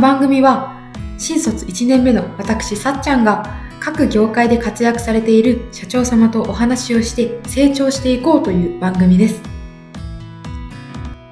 [0.00, 0.80] この番組は
[1.18, 3.44] 新卒1年目の私さっちゃんが
[3.80, 9.42] 各業界で活躍されている社長様とお話をして成長していこうという番組です。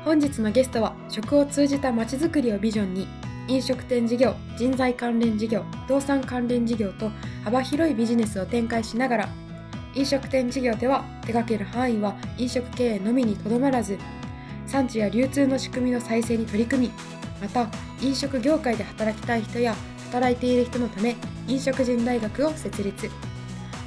[0.04, 3.08] 本日のゲストは食を通じたまちづくりをビジョンに
[3.48, 7.10] 飲食店事業人材関連事業不動産関連事業と
[7.44, 9.28] 幅広いビジネスを展開しながら
[9.94, 13.98] 飲食店事業では手掛ける範囲は飲食経営のみにとどまらず
[14.66, 16.92] 産地や流通の仕組みの再生に取り組み
[17.40, 17.66] また
[18.00, 19.74] 飲食業界で働きたい人や
[20.10, 21.16] 働いている人のため
[21.46, 23.10] 飲食人大学を設立。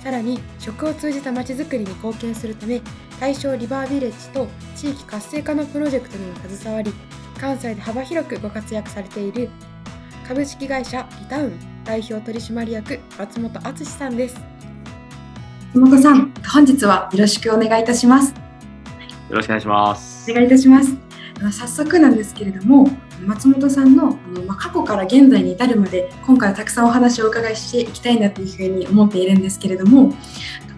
[0.04, 2.82] さらに食を通じたまちづくりに貢献するため
[3.20, 6.92] 大正リバービレッジと地域活性化のプロジェクトにも携わり
[7.40, 9.50] 関西で幅広くご活躍されている
[10.28, 14.36] 株式会社リタウン代表取締役松本敦さんです。
[15.74, 18.34] 松本さん本日はよろしくお願いいたします。
[19.30, 20.32] よろしくお願いします。
[20.32, 20.96] お願いいたします。
[21.52, 22.88] 早速なんですけれども
[23.26, 30.14] 松本さんのあの、まあ、過去から現在に至るまで今回はたくさんお話をお伺いしていきたいなというふうに思っているんですけれども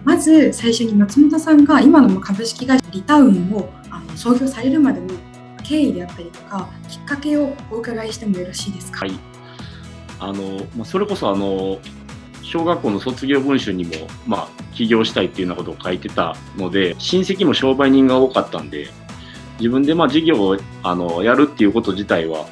[0.04, 5.08] まず最初に松本さんが今の株式会社リタウンをあの創業されるまでの
[5.62, 9.00] 経緯であったりとかきっかけをお伺いしてもよろしいですか？
[9.00, 9.18] はい、
[10.20, 11.78] あのまあ、それこそあの
[12.42, 13.92] 小学校の卒業文集にも、
[14.26, 18.90] まあ、起業したいっていうようなことを書いてたので親戚も商売人が多かったんで
[19.58, 22.46] 自分でまあ事業をあのやるっていうこと自体は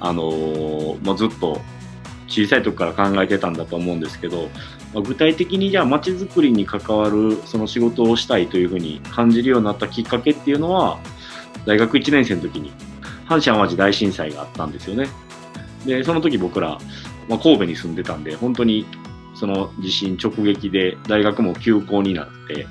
[0.00, 1.60] あの、まあ、ずっと
[2.26, 4.48] 小さい時から考えてたんだと思うんですけど、
[4.94, 10.98] まあ、具体的にじゃあ街づくりに関わるその仕事をしたいというふうに感じるようになったきっかけっていうのは
[11.66, 12.72] 大学1年生の時に
[13.26, 15.08] 阪神・淡路大震災があったんですよね。
[15.86, 16.78] でその時僕ら、
[17.28, 18.86] まあ、神戸に住んでたんで本当に
[19.34, 22.66] その地震直撃で大学も休校になって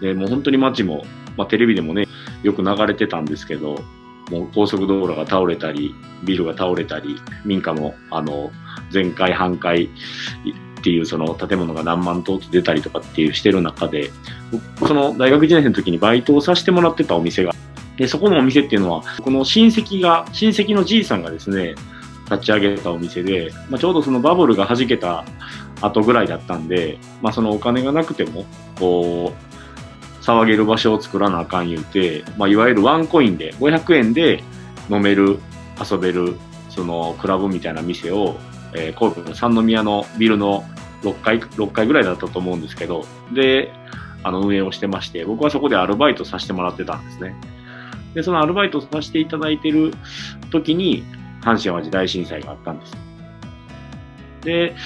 [0.00, 1.04] でもう本当に街も、
[1.36, 2.06] まあ、テレビでもね
[2.42, 3.82] よく流れてたんですけど
[4.30, 5.94] もう高速道路が倒れたり
[6.24, 8.50] ビルが倒れたり民家もあの
[8.90, 14.10] 全壊半壊っていうその建物が何万棟と出たりとかっていうしてる中で
[14.86, 17.52] その大学1年生の時にバイトをさせてもらってたお店が
[17.96, 21.74] でそこのお店っていうのはこの親戚が親戚のじいさんがですね
[22.30, 25.24] 立ち上げたお店で、まあ、ちょうどそのバブルが弾けた
[25.80, 28.44] 後ぐらいだったんで、まあ、そのお金がなくても
[28.78, 29.51] こう
[30.22, 34.42] 騒げる場所を作らなあかん言うて、まあ、いわゆるワンコインで500円で
[34.88, 35.38] 飲める
[35.90, 36.36] 遊べる
[36.70, 38.36] そのクラブみたいな店を、
[38.74, 40.64] えー、神戸の三宮のビルの
[41.02, 43.72] 6階 ,6 階ぐらいだったと思うんですけどで
[44.22, 47.34] あの運営をしてまして僕はそこでアルバイトさせてもらってたんですね。
[48.14, 49.92] でそのアルバイトさせていただいてる
[50.50, 51.02] 時に
[51.40, 52.96] 阪神・淡路大震災があったんです。
[54.42, 54.76] で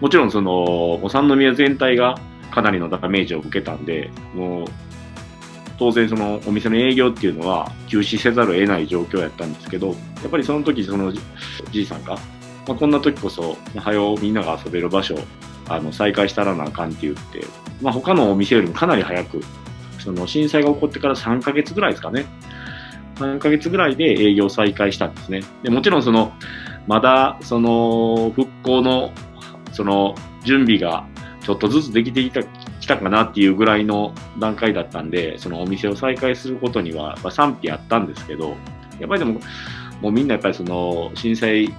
[0.00, 2.18] もちろんその三宮全体が
[2.50, 4.66] かなりのダメージを受けたんでもう
[5.78, 9.94] 当然そのお店の営業っていうのは休止せざるを得ない状況やったんですけどや
[10.26, 11.20] っぱりその時そのじ
[11.82, 12.14] いさんが、
[12.66, 15.16] まあ、こんな時こそはよみんなが遊べる場所
[15.68, 17.44] あの再開したらなあかんって言って、
[17.82, 19.40] まあ、他のお店よりもかなり早く
[19.98, 22.26] その震災が起こってから3ヶ月ぐらいですかね。
[23.16, 25.42] 3ヶ月ぐらいで営業再開したんですね。
[25.62, 26.32] でもちろんその
[26.86, 29.12] まだその復興の
[29.72, 30.14] その
[30.44, 31.04] 準備が
[31.42, 32.40] ちょっとずつできてきた
[32.86, 38.56] きたかなっていうぐらいの段階だったんで、そのお店を再開することには、賛否あったんですけど、
[39.00, 39.40] やっぱりでも、
[40.00, 41.74] もうみんなやっぱりその震災起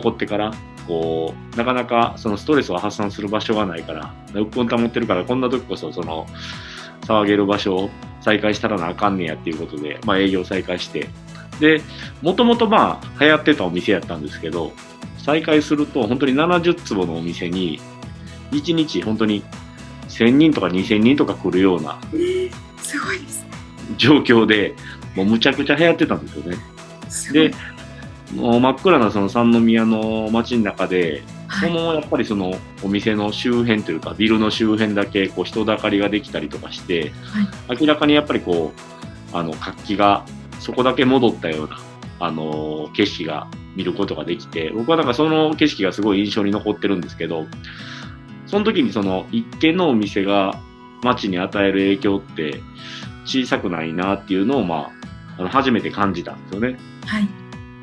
[0.00, 0.52] こってから、
[0.86, 6.26] こう、なかなかそのストレスを発散する場所がないから、鬱憤保ってるから、こんな時こそその、
[7.02, 7.90] 騒げる場所を
[8.20, 11.08] 再開したらなあかんねやっていうことで、まあ営業再開して、
[11.58, 11.82] で、
[12.22, 14.72] もともとまあ流行ってたお店やったんですけど、
[15.18, 17.80] 再開すると本当に70坪のお店に
[18.50, 19.42] 1日本当に
[20.12, 21.98] 1000人とか2000人とか来るような、
[22.78, 23.46] すごいです
[23.96, 24.74] 状況で
[25.16, 26.56] もうむちゃくちゃ流行ってたんですよね。
[27.50, 27.54] で
[28.34, 37.12] もう真っ暗なその三宮の街の中で、はい、そのやっぱりそのお店の周辺というかビルの周辺だけこう人だかりができたりとかして、
[37.66, 38.72] はい、明らかにやっぱりこ
[39.32, 40.24] うあの活気が
[40.60, 41.78] そこだけ戻ったような
[42.20, 47.46] あの景色が見ることができて僕はだからその景色がすごい印象に残ってるんですけど
[48.52, 50.60] その時にその一軒のお店が
[51.02, 52.60] 街に与える影響って
[53.24, 54.90] 小さくないなっていうのを、ま
[55.38, 56.76] あ、あの初めて感じたんですよね。
[57.06, 57.26] はい。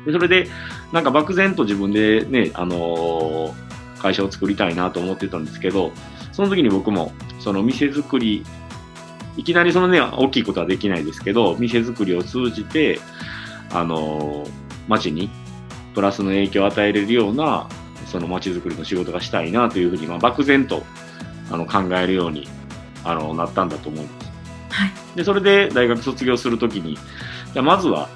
[0.06, 0.46] でそれで、
[0.92, 3.52] なんか漠然と自分でね、あのー、
[3.98, 5.90] 会社を作りたいなと思ってたんですけど、
[6.30, 8.44] その時に僕も、その店作り、
[9.36, 13.00] いきなりそのね、大きいことはできないですけど、店作りを通じて、
[13.72, 14.50] あのー、
[14.86, 15.30] 街に
[15.96, 17.68] プラスの影響を与えれるような
[18.06, 20.82] その街づくりの仕事がしたいなというふうに、まあ、漠然と
[21.50, 22.48] あの考えるように
[23.04, 24.30] あのなったんだと思います。
[24.70, 26.96] はい、でそれで大学卒業するときに
[27.52, 28.08] じゃまずは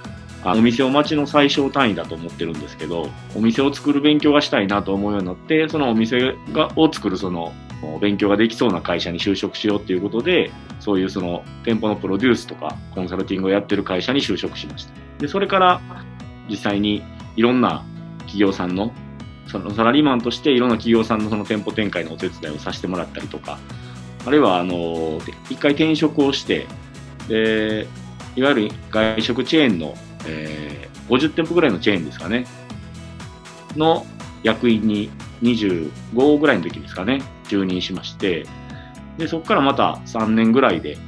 [0.45, 7.53] あお店を町の最小単位だと思ってるんですけど、お店を作る勉強がしたいなと思うようになって、そのお店がを作るその
[8.01, 10.51] 勉強ができそうな会社に就職しようっていうことで、
[10.81, 14.93] そういうその店舗のプロデュースとかコンサルティングをやってる会社に就職しました。
[15.19, 15.81] で、それから
[16.49, 17.03] 実際に
[17.37, 17.83] いろんな
[18.19, 18.93] 企業さんの、
[19.55, 23.61] そのサラリーマンとしていろんな企業さんのその店舗展開のお手伝いをさせてもらったりとか、
[24.27, 26.67] あるいはあの、一回転職をして、
[27.29, 27.87] で、
[28.35, 29.95] いわゆる外食チェーンの、
[30.27, 32.47] えー、50店舗ぐらいのチェーンですかね、
[33.77, 34.05] の
[34.43, 35.09] 役員に
[35.43, 38.47] 25ぐらいの時ですかね、就任しまして、
[39.19, 40.99] で、そこからまた3年ぐらいで、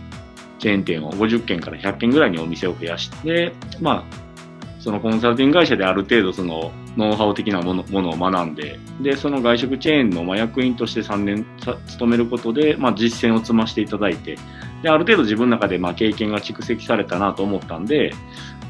[0.61, 11.47] チェーン店を50軒から100軒ぐらいにお店を増やして、まあ、そのコンサルティング会社である程度そのノウハウ的なものものを学んで、で、その外食チェーンの役員として3年
[11.87, 14.39] 勤めることで、まあ、実践を積ませていただいて、
[14.83, 18.13] で、ある程度自分の中でまあ経験が蓄積されたなと思ったんで、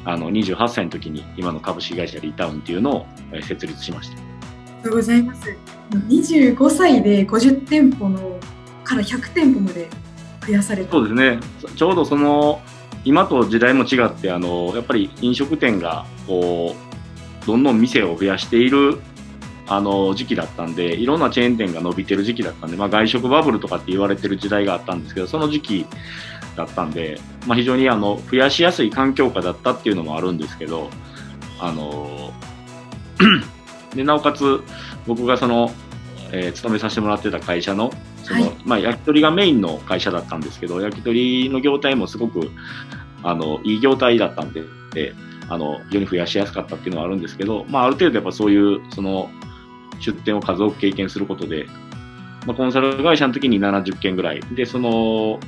[0.05, 3.07] あの、28歳の時に今の株式会社リタウンっていうのを
[3.43, 4.17] 設立しました。
[4.17, 5.57] ありがとうございます。
[6.09, 8.39] 25歳で50店舗の
[8.85, 9.89] から100店舗まで
[10.47, 11.41] 増やされたそうですね。
[11.75, 12.61] ちょうどその、
[13.05, 16.86] 今と時代も違って、あの、やっぱり飲食店が、こう、
[17.47, 18.99] どんどん店を増やしている
[19.69, 25.87] あの時期だったんで、いろんなチェーン店が伸びてる時期だったんで、まあ、外食バブルとかって言われてる時代があったんですけど、その時期
[26.57, 30.91] だったんで、まあ、非常にあの増やしやすい環境下だったっていうのもあるんですけど、
[31.61, 32.33] あの
[33.95, 34.63] でなおかつ
[35.07, 35.73] 僕がその、
[36.33, 37.91] えー、勤めさせてもらってた会社の
[38.23, 42.51] その、はい、まあ、焼き鳥がメインの会社だったんですけど、焼き鳥の業態もすごく
[43.23, 44.63] あのいい業態だったんで、
[45.49, 49.31] あの非常に増やしやすかったっていうのはあるんですけど、まあ、ある程度やっぱそういうその
[50.01, 51.67] 出店を数多く経験することで、
[52.47, 55.41] まあ、コンサル会社の時に70件ぐらい、で、その、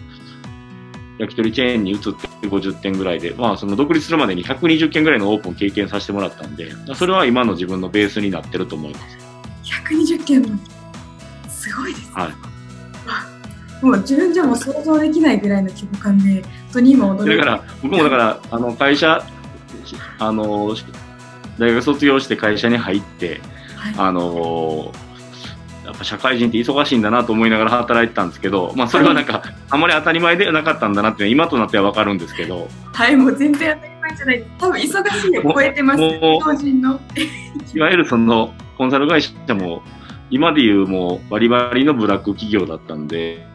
[1.18, 1.98] 焼き鳥チェーンに移っ
[2.40, 9.18] て50店ぐらいで、まあ、その独立するまでに120件ぐらいのオープン経験させてもらったんで、それは今の自分のベースになってると思います。
[9.64, 10.58] 120件も？
[11.48, 12.12] すごいです、ね。
[12.14, 12.30] は
[13.82, 13.84] い。
[13.84, 19.24] もう自分じゃもう想像できないぐらいの規模感で、本当に今驚いだから、僕もだから、あの、会社、
[20.18, 20.74] あの、
[21.58, 23.40] 大学卒業して会社に入って、
[23.96, 24.92] あの
[25.84, 32.68] やっぱ社会人って忙しいんだなと思いながら働いてたんですけど、まあ、それはなんか、あまり当たり前ではなかったんだなって今となっては分かるんですけど。
[32.92, 34.44] はいもう全然当たり前じゃない。
[34.58, 36.20] 多分忙しいを超えてます。
[36.20, 37.00] 当人の。
[37.74, 39.82] いわゆるそのコンサル会社も
[40.30, 43.46] 今でいうもうバリバリのブラック企業だったんで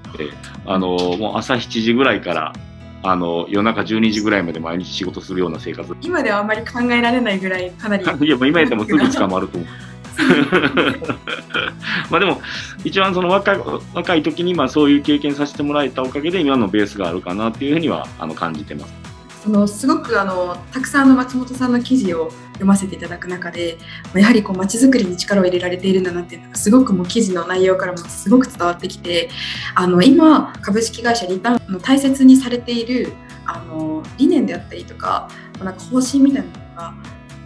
[0.66, 0.88] あの
[1.18, 2.54] もう朝7時ぐらいから
[3.04, 5.94] あの夜中12時ぐらいまで毎日仕事するような生活。
[6.02, 8.04] 今ではあまり考えられないぐらいかなり。
[8.26, 9.70] いやもう今やったらもうすぐ捕まると思う。
[12.10, 12.42] まあでも
[12.84, 13.60] 一番その若い
[13.94, 19.13] 若い時にまあそういう経験させてもらえたおかげで今のベースがあるかなっていうふうにはあの感じてます。
[19.44, 23.78] そのすごくあのたくさんの松本さんの記事を読ませていただく中で
[24.16, 29.30] やはりこう街づくりに力を入れられているんだなっていうのがすごくもう記事の内容からもすごく伝わってきて
[29.76, 33.12] あの今株式会社リターンの大切にされている
[33.46, 35.30] あの理念であったりとか
[35.62, 36.94] なんか方針みたいなのが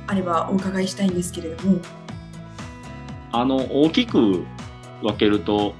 [0.06, 1.80] あればお伺いしたいんですけれども。
[3.32, 4.46] あの大きく
[5.02, 5.74] 分けると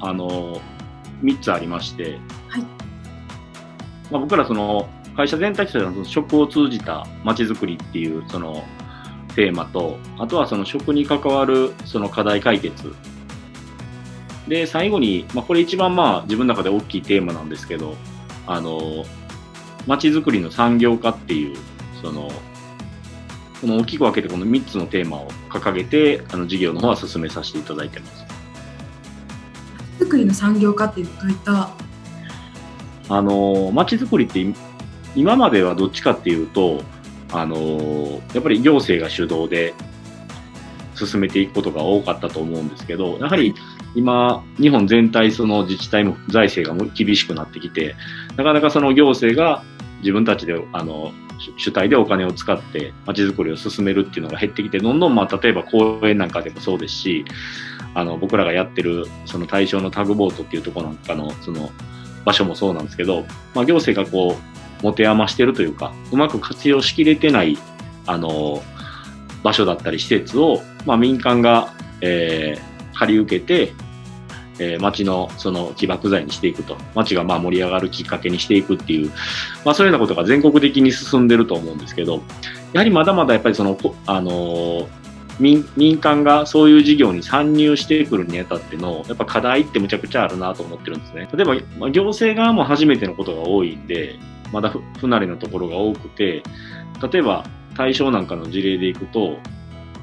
[0.00, 0.60] あの
[1.22, 2.62] 3つありまして、はい
[4.10, 8.64] まあ、僕らその会社全体としては食を通じたまちづくりっていうその
[9.34, 12.94] テーマとあとはその食に関わるその課題解決
[14.46, 17.96] で最後に、まあ、これ一番まあ自分の中で大きいテーマなんですけど
[18.46, 19.04] あの
[19.88, 21.56] まちづくりの産業化っていう
[22.00, 22.30] その
[23.60, 28.24] この大きく分けてこの3つのテーマを掲げてあの事業の方は進めさせていただいてます。
[29.98, 31.70] 作りの産業化ってどういった？
[33.08, 34.54] あのまちづくりって
[35.14, 36.82] 今まではどっちかっていうと
[37.32, 39.74] あのやっぱり行政が主導で
[40.94, 43.54] 進めていくことが多かったと思うんですけどやはり
[43.94, 47.94] 今日本全体その自治体も財政が厳しくなってきて
[48.36, 49.62] なかなかその行政が
[50.00, 51.12] 自分たちであの
[51.56, 57.24] 主体でお金を使って街づくりを進めるっていうのが減ってきて、どんどんまあ例えば公園なんかでもそうですし、
[57.94, 61.70] あの僕らがやってるその対象のタグボートっていうところなんかのその
[62.24, 63.24] 場所もそうなんですけど、
[63.54, 67.58] まあ、行政がこう持て余してるというか、うまく活用しきれてない
[68.06, 68.62] あの
[69.42, 73.72] 場所だったり施設を、まあ、民間が、えー、借り受けて、
[74.58, 79.10] えー、町のその起爆剤にしていくと、町がまあ盛り上がるきっかけにしていくっていう、
[79.64, 82.22] まあ、そういうようなことが全国的に進んでると思うんですけど、
[82.72, 84.88] やはりまだまだやっぱりその、あの、
[85.38, 91.28] 民民間がそういう事業に参入してくるにあたっての、やっぱ課題ってむちゃくちゃあるなと思ってるんですね。
[91.32, 94.18] 例えば、行政側も初めてのことが多いんで、
[94.52, 96.42] まだ不慣れなところが多くて、
[97.12, 97.44] 例えば、
[97.76, 99.38] 対象なんかの事例でいくと、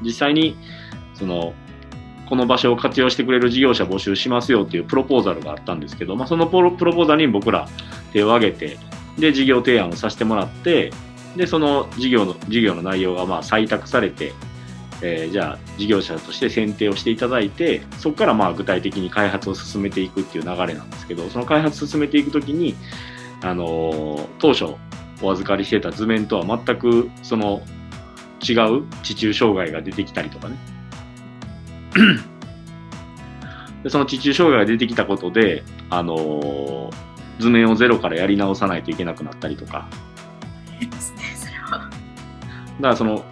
[0.02, 0.56] 実際に、
[1.14, 1.54] その、
[2.28, 7.68] この場所を活用してくれる事業者募集しますよっていうプロポーザルがあったんですけど、まあ、そのプロポーザルに僕ら
[8.14, 8.78] 手を挙げて、
[9.20, 10.92] で、事業提案をさせてもらって、
[11.36, 14.34] で、その事業の、事業の内容がまあ採択されて、
[15.02, 22.76] えーじゃあ事業者として選定をしていただいて、そこからまあ具体的に開発を進めていくっていう流れなんですけど、その開発進めていくときに、
[23.46, 24.74] あのー当初
[25.22, 27.62] お預かりしてた図面とは全くその
[28.42, 30.58] 違う地中障害が出てきたりとかね。
[33.84, 36.90] でその地中障害が出てきたことで、あのー
[37.38, 39.88] 図面をゼロからやり直さないといけなくなったりとか。
[40.80, 40.88] だ
[42.82, 43.24] からその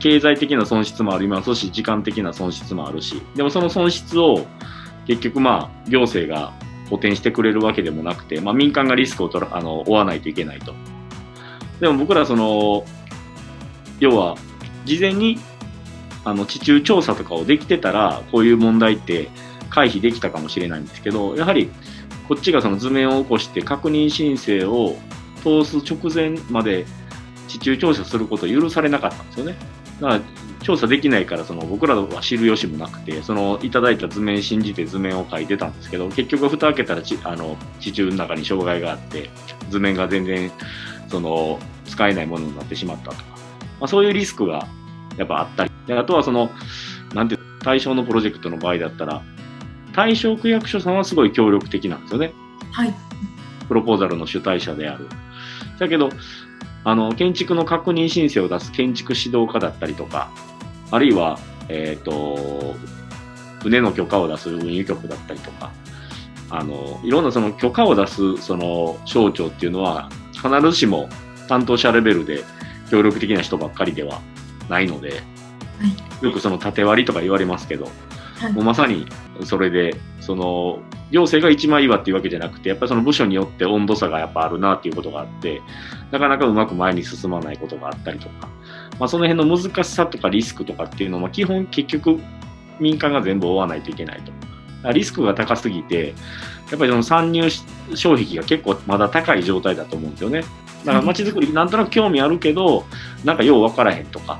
[0.00, 4.46] 経済的な損失もありますし、時間的な損失もあるし、でもその損失を
[5.06, 6.52] 結局まあ行政が
[6.94, 10.74] 補填してくれるわけでもなくて、まあ民間がリスクを取らあの負わないといけないと。
[11.80, 12.84] でも僕らその、
[14.00, 14.36] 要は
[14.84, 15.38] 事前に
[16.24, 19.28] あの地中調査とかをできてたら、こういう問題って
[19.70, 21.70] 回避できたかもしれないんですけど、やはり
[22.28, 24.96] こっちがその図面を起こして確認申請を
[25.42, 26.86] 通す直前まで
[27.48, 29.56] 地中調査することを許されなかったんですよね。
[30.00, 30.20] だから
[30.64, 39.28] 調査できないからその僕らは知る由もなくて、そのいただいた図面信じて図面を書いてたんですけど、結局蓋開けたらちあの地中の中に障害があって、
[39.68, 40.50] 図面が全然
[41.08, 43.22] その使えないものになってしまったとか、
[43.78, 44.66] まあ、そういうリスクが
[45.18, 46.50] やっぱあったり、であとはその、
[47.12, 49.22] なんていう対象のプロジェクトの場合だったら、
[49.92, 52.32] 対象区役所さんはすごい協力的なんですよね。
[52.72, 52.94] はい。
[53.68, 55.08] プロポーザルの主体者である。
[55.78, 56.08] だけど、
[56.84, 60.30] あの、建築の確認申請を出す建築指導課だったりとか、
[60.90, 61.38] あるいは、
[61.68, 62.74] えっ、と、
[63.62, 65.72] 船の許可を出す運輸局だったりとか、
[66.50, 71.08] あの、いろんなその許可を出す、その省庁っていうのは、必ずしも
[71.48, 72.44] 担当者レベルで
[72.90, 74.20] 協力的な人ばっかりでは
[74.68, 75.22] ないので、
[76.20, 77.90] よくその縦割りとか言われますけど、
[78.38, 78.52] はい。
[78.52, 79.06] もうまさに
[79.44, 85.62] それで、その、行政が一枚岩っていうわけじゃなくて、やっぱりその部署によって温度差がやっぱあるなっていうことがあって、
[86.10, 88.48] なかなかうまく前に進まないことがあったりとか、
[88.98, 92.20] まあその辺の難しさとかリスクとかっていうのは、基本結局
[92.80, 94.32] 民間が全部負わないといけないと。
[94.92, 96.14] リスクが高すぎて、
[96.70, 97.62] やっぱりその参入し
[97.94, 100.42] 障壁が結構まだ高い状態だと思うんですよね。
[100.84, 102.84] だから街づくりなんとなく興味あるけど、
[103.24, 104.38] なんかよう分からへんとか、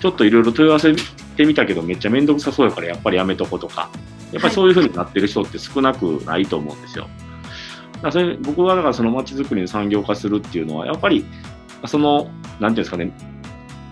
[0.00, 0.94] ちょっといろいろ問い合わせ
[1.36, 3.88] てみたけどめっちゃめんどくさそうやからやっぱりやめとこうとか、
[4.32, 7.08] やっぱりそういう風になってる人って少なくないと思うんですよ。
[7.94, 11.24] だからそれ僕はだからその街づくりの産業化するっていうのは、やっぱり
[11.86, 13.12] その、なんていうんですかね、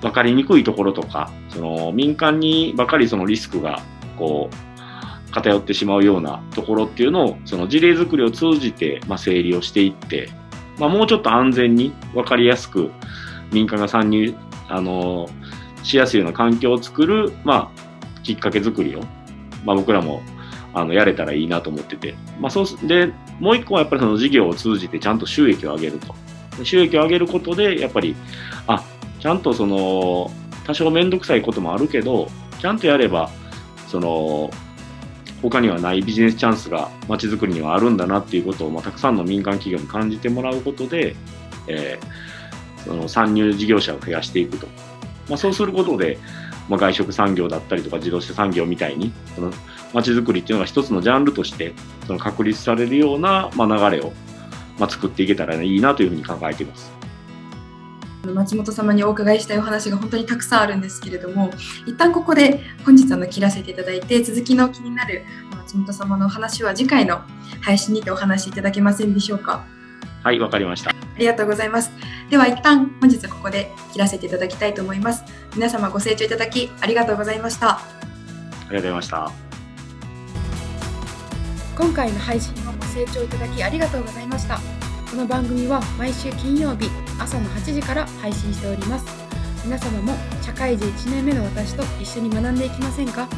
[0.04, 3.80] 分かりにくいところとか、その民間にばかりそのリスクが
[4.18, 10.28] こう偏ってしまうようなところっていうのを、その事例作りを通じて、まあ、整理をしていって、
[10.78, 12.90] まあ、もうちょっと安全に分かりやすく
[13.50, 14.34] 民間が参入、
[14.68, 15.26] あの
[15.82, 19.00] しやすいような環境を作る、まあ、きっかけ作りを、
[19.64, 20.20] まあ、僕らも
[20.74, 26.14] あのやれたらいいなと思ってて、まあ、そうでもう一個はやっぱりその事業を通じてちゃんと収益を上げると。
[26.62, 28.14] 収益を上げることで、やっぱり、
[28.66, 28.82] あ
[29.24, 30.30] ちゃんとその
[30.66, 32.28] 多少面倒くさいこともあるけど、
[32.60, 33.30] ちゃんとやれば、
[33.88, 34.50] その
[35.40, 41.16] 他にはないビジネスチャンスが街づくりにはあるんだなっていうことを、まあ、たくさんの民間企業に感じてもらうことで、
[41.68, 42.34] えー
[42.84, 44.66] その参入事業者を増やしていくと。
[45.30, 46.18] まあ、そうすることで、
[46.68, 49.50] まあ、外食産業だったりとか自動車産業みたいに、その
[49.94, 51.72] 街づくりっていうのが一つのジャンルとして
[52.06, 54.12] その確立されるような、ま、流れを、
[54.78, 56.92] ま、作っていけたらいいなというふうに考えています。
[58.32, 61.50] 松本様にお伺いしたいお話が本当にたくさんあるんですけれども
[61.86, 65.24] 一旦ここで本日あの切らせていただいて続きの気になる
[65.56, 67.20] 松本様のお話は次回の
[67.60, 69.64] 配信にてお話しいただけませんでしょうか？
[70.22, 70.90] はい、わかりました。
[70.90, 71.90] ありがとうございます。
[72.30, 75.22] では一旦本日はここで切らせていただきたいと思います。
[75.54, 77.76] 皆様ご清聴いただきありがとうございました。
[77.76, 79.30] ありがとうございました。
[81.76, 84.58] 今回の配信もご清聴いただきありがとうございました。
[85.10, 89.06] この番組は毎週金曜日朝の8時から配信しております。
[89.64, 93.28] 皆様も社会人1年目の私と一緒に学んでいきませんか？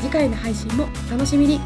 [0.00, 1.60] 次回の配信もお楽しみに。